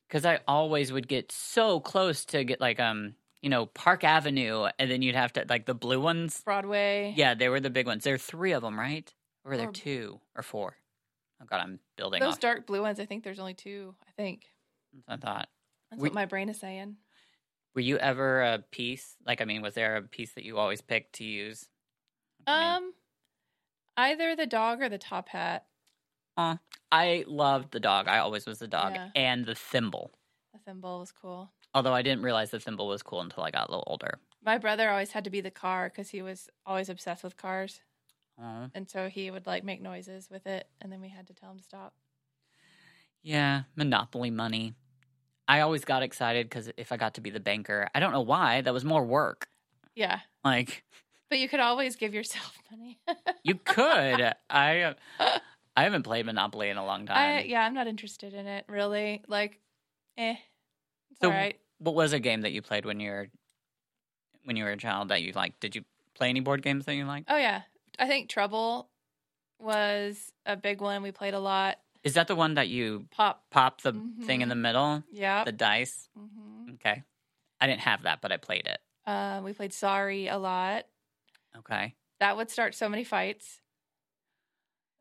[0.08, 4.68] Because I always would get so close to get like um you know Park Avenue,
[4.78, 6.40] and then you'd have to like the blue ones.
[6.44, 7.14] Broadway.
[7.16, 8.04] Yeah, they were the big ones.
[8.04, 9.12] There are three of them, right?
[9.44, 10.76] Or were there Or- two or four?
[11.42, 12.40] Oh God, I'm building Those off.
[12.40, 13.94] dark blue ones, I think there's only two.
[14.06, 14.44] I think.
[15.08, 15.48] I thought.
[15.90, 16.96] That's We- what my brain is saying.
[17.74, 19.16] Were you ever a piece?
[19.26, 21.68] Like, I mean, was there a piece that you always picked to use?
[22.48, 22.92] Um
[23.96, 25.66] either the dog or the top hat.
[26.90, 28.06] I loved the dog.
[28.08, 29.08] I always was the dog, Yeah.
[29.16, 30.12] and the thimble.
[30.52, 31.50] The thimble was cool.
[31.74, 34.18] Although I didn't realize the thimble was cool until I got a little older.
[34.44, 37.80] My brother always had to be the car because he was always obsessed with cars.
[38.40, 38.68] Aw.
[38.74, 41.50] And so he would like make noises with it and then we had to tell
[41.50, 41.92] him to stop.
[43.22, 44.74] Yeah, Monopoly money.
[45.48, 48.20] I always got excited because if I got to be the banker, I don't know
[48.22, 48.61] why.
[48.61, 49.48] That was more work.
[49.94, 50.20] Yeah.
[50.44, 50.84] Like
[51.30, 52.98] But you could always give yourself money.
[53.42, 54.34] you could.
[54.50, 54.94] I uh,
[55.76, 57.46] I haven't played Monopoly in a long I time.
[57.48, 59.22] yeah, I'm not interested in it really.
[59.28, 59.60] Like
[60.16, 60.36] eh.
[61.10, 61.58] It's So- all right.
[61.80, 63.28] What was a game that you played when you were
[64.44, 65.60] when you were a child that you like?
[65.60, 67.26] Did you play any board games that you liked?
[67.30, 67.62] Oh yeah.
[68.00, 68.88] I think Trouble
[69.60, 71.02] was a big one.
[71.02, 71.78] We played a lot.
[72.04, 73.44] Is that the one that you Pop.
[73.50, 73.92] pop the
[74.24, 75.44] thing in the middle, Yeah.
[75.44, 76.08] the dice?
[76.16, 77.02] hmm Okay,
[77.60, 78.78] I didn't have that, but I played it.
[79.06, 80.84] Uh, we played Sorry a lot.
[81.56, 83.61] Okay, That would start so many fights.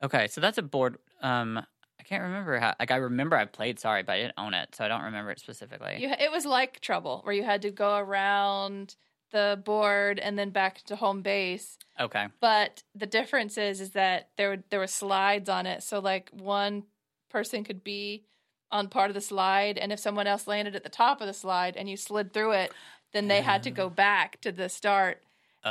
[0.04, 0.98] okay, so that's a board.
[1.22, 1.58] Um,
[2.00, 2.76] I can't remember how.
[2.80, 5.32] Like I remember I played Sorry, but I didn't own it, so I don't remember
[5.32, 5.98] it specifically.
[6.00, 8.96] You, it was like Trouble, where you had to go around
[9.32, 11.78] the board and then back to home base.
[12.00, 16.30] okay, But the difference is, is that there there were slides on it, so like
[16.32, 16.84] one
[17.30, 18.24] person could be
[18.72, 21.34] on part of the slide, and if someone else landed at the top of the
[21.34, 22.72] slide and you slid through it,
[23.14, 25.22] then they had to go back to the start.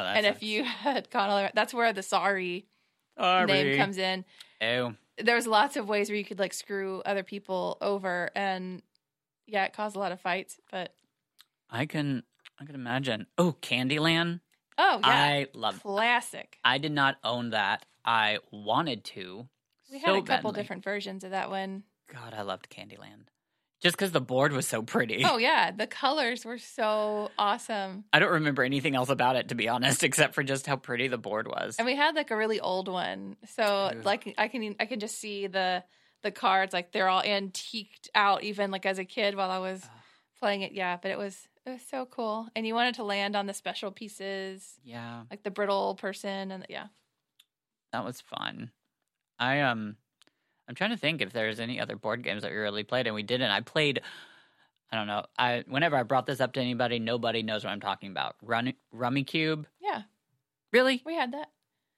[0.05, 2.67] Oh, and if you had gone all way, that's where the sorry,
[3.19, 4.25] name comes in.
[4.61, 8.83] Oh, There was lots of ways where you could like screw other people over, and
[9.47, 10.59] yeah, it caused a lot of fights.
[10.71, 10.95] But
[11.71, 12.23] I can
[12.61, 13.27] I can imagine.
[13.39, 14.41] Oh, Candyland.
[14.79, 15.83] oh yeah, I love.
[15.83, 16.59] classic.
[16.65, 17.85] I did not own that.
[18.05, 19.49] I wanted to.
[19.91, 20.63] We so had a couple badly.
[20.63, 21.85] different versions of that one.
[22.13, 23.29] God, I loved Candyland.
[23.83, 25.23] Just because the board was so pretty.
[25.25, 28.05] Oh yeah, the colors were so awesome.
[28.13, 31.09] I don't remember anything else about it, to be honest, except for just how pretty
[31.09, 31.77] the board was.
[31.79, 33.37] And we had like a really old one.
[33.55, 35.85] So like I can I can just see the
[36.23, 39.87] the cards like they're all antiqued out even like as a kid while I was
[40.41, 40.73] playing it.
[40.73, 42.49] Yeah, but it was It was so cool.
[42.57, 46.65] And you wanted to land on the special pieces, Yeah, like the brittle person and
[46.71, 46.87] yeah.
[47.93, 48.71] that was fun.
[49.39, 49.97] I um,
[50.69, 53.15] I'm trying to think if there's any other board games that we really played, and
[53.15, 53.51] we didn't.
[53.51, 54.01] I played.
[54.91, 55.25] I don't know.
[55.39, 58.37] I whenever I brought this up to anybody, nobody knows what I'm talking about.
[58.43, 59.65] Run, Rummikub.
[59.81, 60.03] Yeah,
[60.73, 61.03] Really?
[61.05, 61.51] we had that.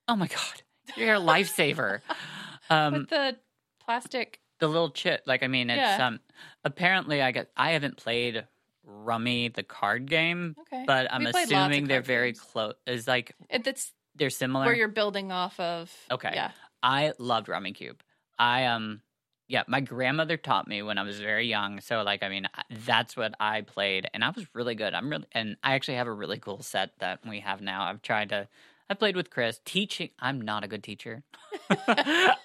[0.09, 0.63] Oh my god,
[0.97, 2.01] you're a lifesaver.
[2.71, 3.37] um, With the
[3.85, 6.09] plastic the little chip like i mean it's Yeah.
[6.09, 6.21] um
[6.65, 8.45] apparently i get i haven't played
[8.85, 10.85] rummy the card game Okay.
[10.87, 14.29] but i'm We played lots of assuming they're very close is like it, that's they're
[14.31, 15.91] similar where you're building off of.
[16.11, 16.33] Okay.
[16.35, 16.51] Yeah.
[16.83, 17.97] i loved Rummikub
[18.39, 19.01] i um
[19.49, 22.47] yeah my grandmother taught me when i was very young so like i mean
[22.87, 24.95] that's what i played and i was really good.
[24.95, 27.83] I'm really and i actually have a really cool set that we have now.
[27.85, 28.49] I've tried to
[28.91, 29.61] i played with chris.
[29.65, 31.23] Teaching i'm not a good teacher.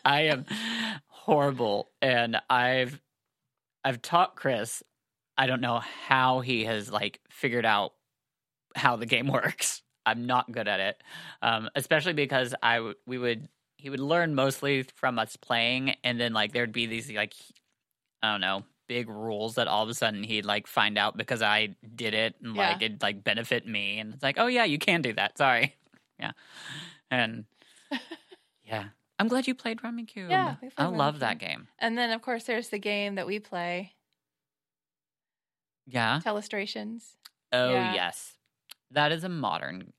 [0.06, 0.46] I am
[1.08, 3.02] horrible and i've
[3.86, 4.84] i've taught chris
[5.38, 7.94] i don't know how he has like figured out
[8.76, 9.82] how the game works.
[10.06, 11.02] I'm not good at it
[11.42, 13.48] um, especially because I w- we would
[13.84, 17.34] he would learn mostly from us playing, and then like there'd be these like
[18.22, 21.42] I don't know big rules that all of a sudden he'd like find out because
[21.42, 24.78] I did it and like it'd like benefit me, and it's like oh yeah you
[24.80, 25.38] can do that.
[25.38, 25.76] Sorry.
[26.20, 26.32] Yeah.
[27.12, 27.46] And
[28.66, 28.86] yeah.
[29.20, 30.30] I'm glad you played Rummikub.
[30.30, 31.20] Yeah, I Rummy love Cube.
[31.22, 31.68] that game.
[31.80, 33.94] And then of course there's the game that we play,
[35.88, 36.22] yeah.
[36.24, 37.16] Telestrations.
[37.52, 37.94] oh Yeah.
[37.94, 38.34] yes.
[38.92, 39.92] That is a modern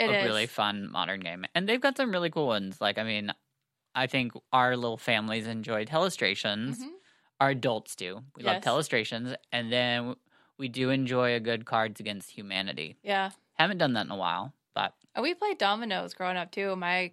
[0.00, 1.44] It a really fun modern game.
[1.54, 2.80] And they've got some really cool ones.
[2.80, 3.32] Like, I mean,
[3.94, 6.78] I think our little families enjoy Telestrations.
[6.78, 6.90] Mhm.
[7.40, 8.22] Our adults do.
[8.36, 8.64] We Yes.
[8.64, 9.34] love Telestrations.
[9.52, 10.16] And then
[10.58, 12.96] we do enjoy a good Cards Against Humanity.
[13.02, 13.30] Yeah.
[13.54, 16.76] Haven't done that in a while, but Oh, we played dominoes growing up too.
[16.76, 17.12] My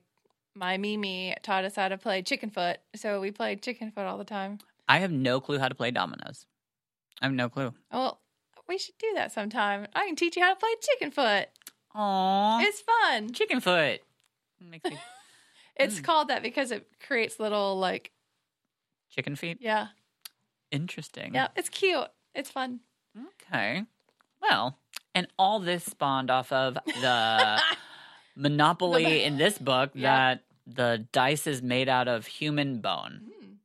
[0.53, 4.17] my Mimi taught us how to play chicken foot, so we played chicken foot all
[4.17, 4.57] the time.
[4.87, 6.47] I have no clue how to play dominoes.
[7.21, 7.73] I have no clue.
[7.91, 8.21] Well,
[8.67, 9.87] we should do that sometime.
[9.95, 11.49] I can teach you how to play chicken foot.
[11.97, 12.61] Aww.
[12.63, 13.33] It's fun.
[13.33, 14.01] Chicken foot.
[14.61, 14.97] Makes me
[15.75, 16.03] It's Mm.
[16.03, 18.11] called that because it creates little like
[19.09, 19.57] chicken feet.
[19.61, 19.87] yeah
[20.71, 21.33] Interesting.
[21.33, 21.47] yeah.
[21.55, 22.07] It's cute.
[22.35, 22.81] It's fun.
[23.43, 23.85] Okay.
[24.41, 24.77] Well,
[25.15, 27.61] and all this spawned off of the
[28.35, 30.35] monopoly in this book Yeah.
[30.35, 33.21] that the dice is made out of human bone.
[33.43, 33.55] Mm.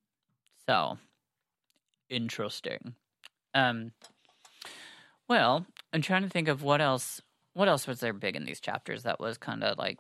[0.68, 0.99] So
[2.09, 2.95] interesting.
[3.55, 3.92] Um
[5.29, 7.21] well, I'm trying to think of what else
[7.55, 9.99] what else was there big in these chapters that was kind of like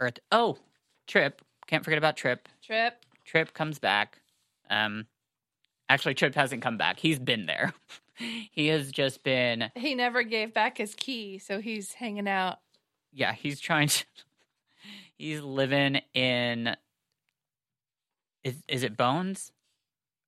[0.00, 0.58] Earth Oh,
[1.06, 1.42] Trip.
[1.66, 2.48] Can't forget about Trip.
[2.62, 2.94] Trip.
[3.24, 4.20] Trip comes back.
[4.70, 5.06] Um
[5.88, 6.98] actually Trip hasn't come back.
[6.98, 7.72] He's been there.
[8.50, 12.58] he has just been He never gave back his key, so he's hanging out.
[13.12, 14.04] yeah, he's trying to
[15.18, 16.76] he's living in
[18.42, 19.52] is is it Bones?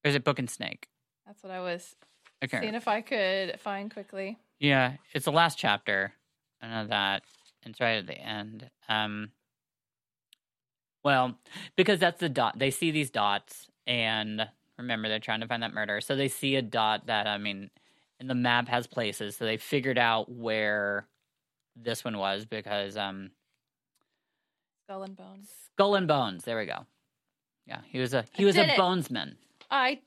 [0.05, 0.89] Or is it Book and Snake?
[1.27, 1.97] That's what I was
[2.45, 2.61] Okay.
[2.61, 4.39] seeing if I could find quickly.
[4.59, 6.13] Yeah, it's the last chapter.
[6.63, 7.23] I know that.
[7.65, 8.71] It's right at the end.
[8.89, 9.31] Um
[11.05, 11.39] well,
[11.77, 12.59] because that's the dot.
[12.59, 16.01] They see these dots and remember they're trying to find that murder.
[16.01, 17.71] So they see a dot that I mean
[18.19, 21.07] and the map has places, so they figured out where
[21.77, 23.31] this one was because um
[24.85, 25.51] Skull and bones.
[25.75, 26.45] Skull and Bones.
[26.45, 26.87] There we go.
[27.67, 28.79] Yeah, he was a he I was a it.
[28.79, 29.35] bonesman.
[29.71, 30.01] I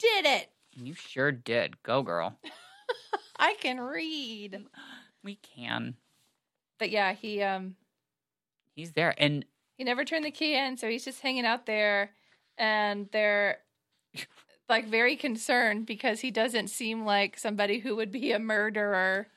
[0.00, 0.48] did it.
[0.72, 1.80] You sure did.
[1.84, 2.36] Go girl.
[3.38, 4.64] I can read.
[5.22, 5.96] We can.
[6.78, 7.76] But yeah, he um
[8.74, 9.14] He's there.
[9.16, 9.44] And
[9.76, 12.10] he never turned the key in, so he's just hanging out there
[12.58, 13.58] and they're
[14.68, 19.28] like very concerned because he doesn't seem like somebody who would be a murderer.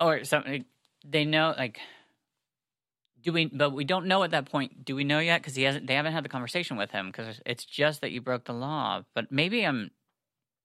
[0.00, 0.64] or something
[1.06, 1.78] they know like
[3.22, 5.62] do we but we don't know at that point do we know yet because he
[5.62, 8.52] hasn't they haven't had the conversation with him because it's just that you broke the
[8.52, 9.90] law but maybe i'm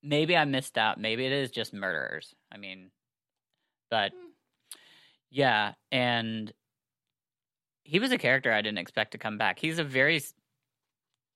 [0.02, 2.92] maybe i missed out maybe it is just murderers i mean
[3.90, 4.28] but Hmm.
[5.30, 6.52] yeah and
[7.84, 10.22] he was a character i didn't expect to come back he's a very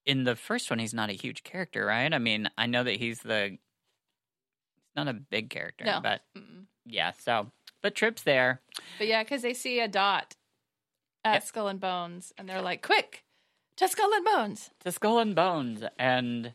[0.06, 2.96] in the first one he's not a huge character right i mean i know that
[2.96, 6.00] he's the he's not a big character No.
[6.02, 6.64] but Mm-mm.
[6.86, 7.50] yeah so
[7.82, 8.60] but trip's there
[8.98, 10.36] But yeah, because they see a dot
[11.24, 11.42] at Yep.
[11.44, 13.24] Skull and Bones and they're like, quick
[13.76, 14.70] to Skull and Bones.
[14.84, 16.54] to Skull and Bones, and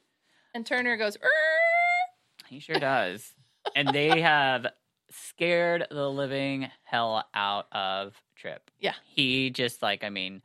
[0.55, 1.29] And Turner goes, "Er."
[2.49, 3.33] He sure does.
[3.75, 4.67] and they have
[5.11, 8.69] scared the living hell out of Trip.
[8.79, 8.93] Yeah.
[9.03, 10.41] he just like I mean,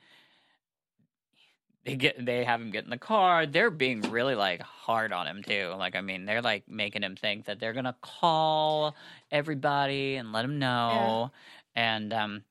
[1.84, 3.44] they get they have him get in the car.
[3.46, 5.72] They're being really like hard on him too.
[5.76, 8.96] Like I mean, they're like making him think that they're gonna call
[9.30, 11.30] everybody and let him know.
[11.76, 12.42] And um,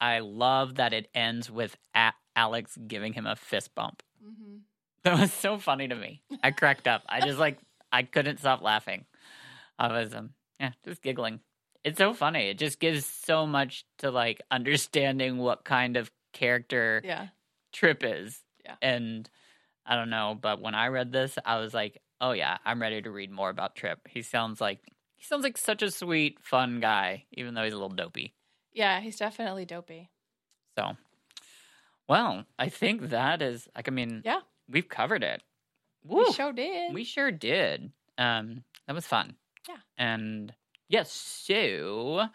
[0.00, 4.02] I love that it ends with a- Alex giving him a fist bump.
[4.24, 4.60] Mhm.
[5.04, 6.22] That was so funny to me.
[6.42, 7.02] I cracked up.
[7.08, 7.58] I just like
[7.92, 9.04] I couldn't stop laughing.
[9.78, 11.40] I was um Yeah, just giggling.
[11.84, 12.48] It's so funny.
[12.48, 17.28] It just gives so much to like understanding what kind of character Yeah.
[17.72, 18.40] Trip is.
[18.64, 18.76] Yeah.
[18.80, 19.28] And
[19.84, 23.02] I don't know, but when I read this, I was like, "Oh yeah, I'm ready
[23.02, 24.80] to read more about Trip." He sounds like
[25.16, 28.34] he sounds like such a sweet, fun guy, even though he's a little dopey.
[28.72, 30.10] Yeah, he's definitely dopey.
[30.78, 30.96] So,
[32.08, 34.40] well, I think that is like I mean, Yeah.
[34.68, 35.42] we've covered it.
[36.04, 36.24] Woo.
[36.26, 36.94] We sure did.
[36.94, 37.92] We sure did.
[38.18, 39.34] Um, that was fun.
[39.68, 39.76] Yeah.
[39.96, 40.52] And
[40.88, 42.26] yes, so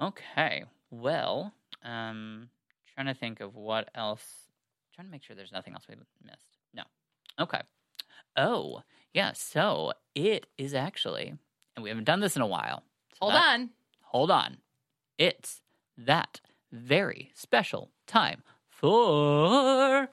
[0.00, 0.64] okay.
[0.90, 1.52] Well,
[1.84, 2.48] um,
[2.94, 4.24] trying to think of what else.
[4.94, 5.94] Trying to make sure there's nothing else we
[6.24, 6.58] missed.
[6.74, 6.82] No.
[7.40, 7.60] Okay.
[8.36, 8.82] Oh,
[9.14, 9.32] yeah.
[9.32, 11.34] So it is actually,
[11.76, 12.82] and we haven't done this in a while.
[13.14, 13.70] so Hold that- on.
[14.02, 14.58] Hold on.
[15.18, 15.62] It's
[15.96, 16.40] that
[16.70, 20.08] very special time for.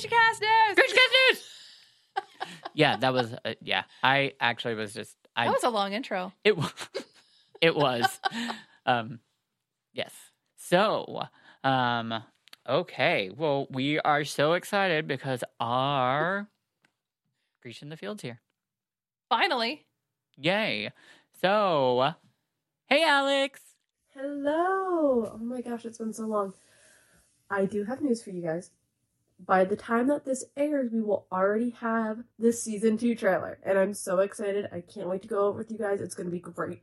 [0.00, 0.76] Grisha Cast News.
[0.76, 1.44] Grinch Cast News!
[2.74, 3.84] yeah, that was, uh, yeah.
[4.02, 6.32] I actually was just, I That was a long intro.
[6.44, 6.72] It was.
[7.60, 8.06] it was.
[8.86, 9.20] um,
[9.92, 10.12] yes.
[10.56, 11.22] So,
[11.64, 12.22] um,
[12.68, 13.30] okay.
[13.36, 16.48] Well, we are so excited because our
[17.62, 18.40] Grisha in the Fields here.
[19.28, 19.86] Finally.
[20.36, 20.92] Yay.
[21.40, 22.14] So,
[22.86, 23.60] hey, Alex.
[24.14, 25.30] Hello!
[25.34, 26.52] Oh my gosh, it's been so long.
[27.50, 28.70] I do have news for you guys.
[29.46, 33.78] By the time that this airs, we will already have the season two trailer, and
[33.78, 34.68] I'm so excited.
[34.70, 36.00] I can't wait to go over with you guys.
[36.00, 36.82] It's going to be great.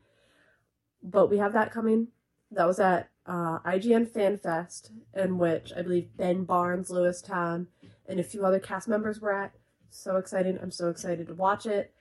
[1.03, 2.07] But we have that coming.
[2.51, 7.67] That was at uh, IGN Fan Fest, in which I believe Ben Barnes, Lewis Tan,
[8.07, 9.53] and a few other cast members were at.
[9.89, 10.57] So excited!
[10.61, 11.93] I'm so excited to watch it.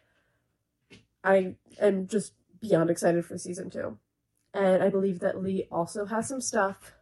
[1.22, 3.98] I am just beyond excited for season two.
[4.54, 6.94] And I believe that Leigh also has some stuff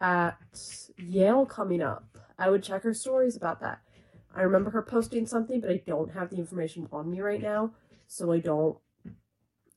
[0.00, 0.38] at
[0.96, 2.16] Yale coming up.
[2.38, 3.80] I would check her stories about that.
[4.34, 7.72] I remember her posting something, but I don't have the information on me right now,
[8.06, 8.78] so I don't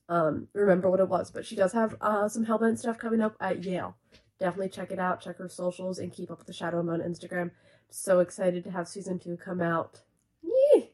[0.09, 1.32] um, remember what it was.
[1.32, 3.95] But she does have uh, some Hellbent stuff coming up at Yale.
[4.39, 5.22] Definitely check it out.
[5.22, 7.51] Check her socials and keep up with the Shadow on Instagram.
[7.89, 10.01] So excited to have season two come out.
[10.41, 10.91] Yee!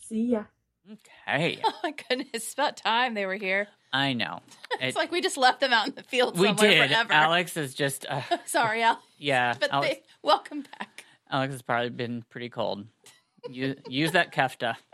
[0.00, 0.44] See ya.
[0.90, 1.58] Okay.
[1.64, 2.28] Oh my goodness.
[2.34, 3.68] It's about time they were here.
[3.92, 4.40] I know.
[4.80, 6.90] It's It- like we just left them out in the field we did.
[6.90, 7.12] forever.
[7.12, 8.98] Alex is just, uh, Sorry, Al.
[9.18, 9.54] yeah.
[9.60, 11.04] But Alex, they, welcome back.
[11.30, 12.86] Alex has probably been pretty cold.
[13.50, 14.76] Use, use that kefta.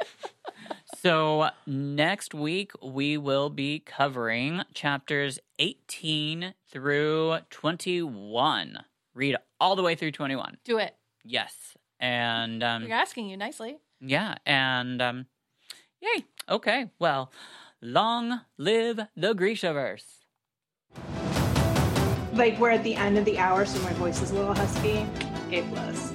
[1.00, 8.84] So next week we will be covering chapters 18 through 21.
[9.14, 10.56] Read all the way through 21.
[10.64, 10.96] Do it.
[11.24, 11.76] Yes.
[12.00, 13.78] And um You're asking you nicely.
[14.00, 15.26] yeah, and um
[16.00, 16.24] yay.
[16.48, 16.90] Okay.
[16.98, 17.30] Well,
[17.80, 20.04] long live the Grishaverse.
[22.32, 25.06] Like we're at the end of the hour, so my voice is a little husky.
[25.50, 26.12] It was.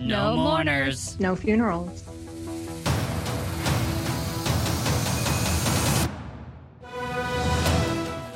[0.00, 1.18] No, No mourners.
[1.20, 2.07] No funerals.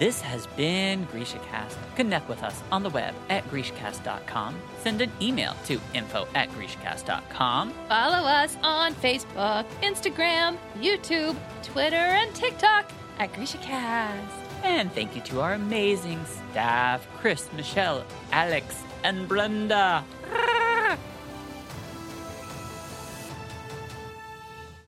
[0.02, 1.76] This has been GrishaCast.
[1.94, 4.56] Connect with us on the web at GrishaCast.com.
[4.80, 7.72] Send an email to info at GrishaCast.com.
[7.88, 12.90] Follow us on Facebook, Instagram, YouTube, Twitter, and TikTok
[13.20, 14.26] at GrishaCast.
[14.64, 16.18] And thank you to our amazing
[16.50, 20.04] staff Chris, Michelle, Alex, and Brenda.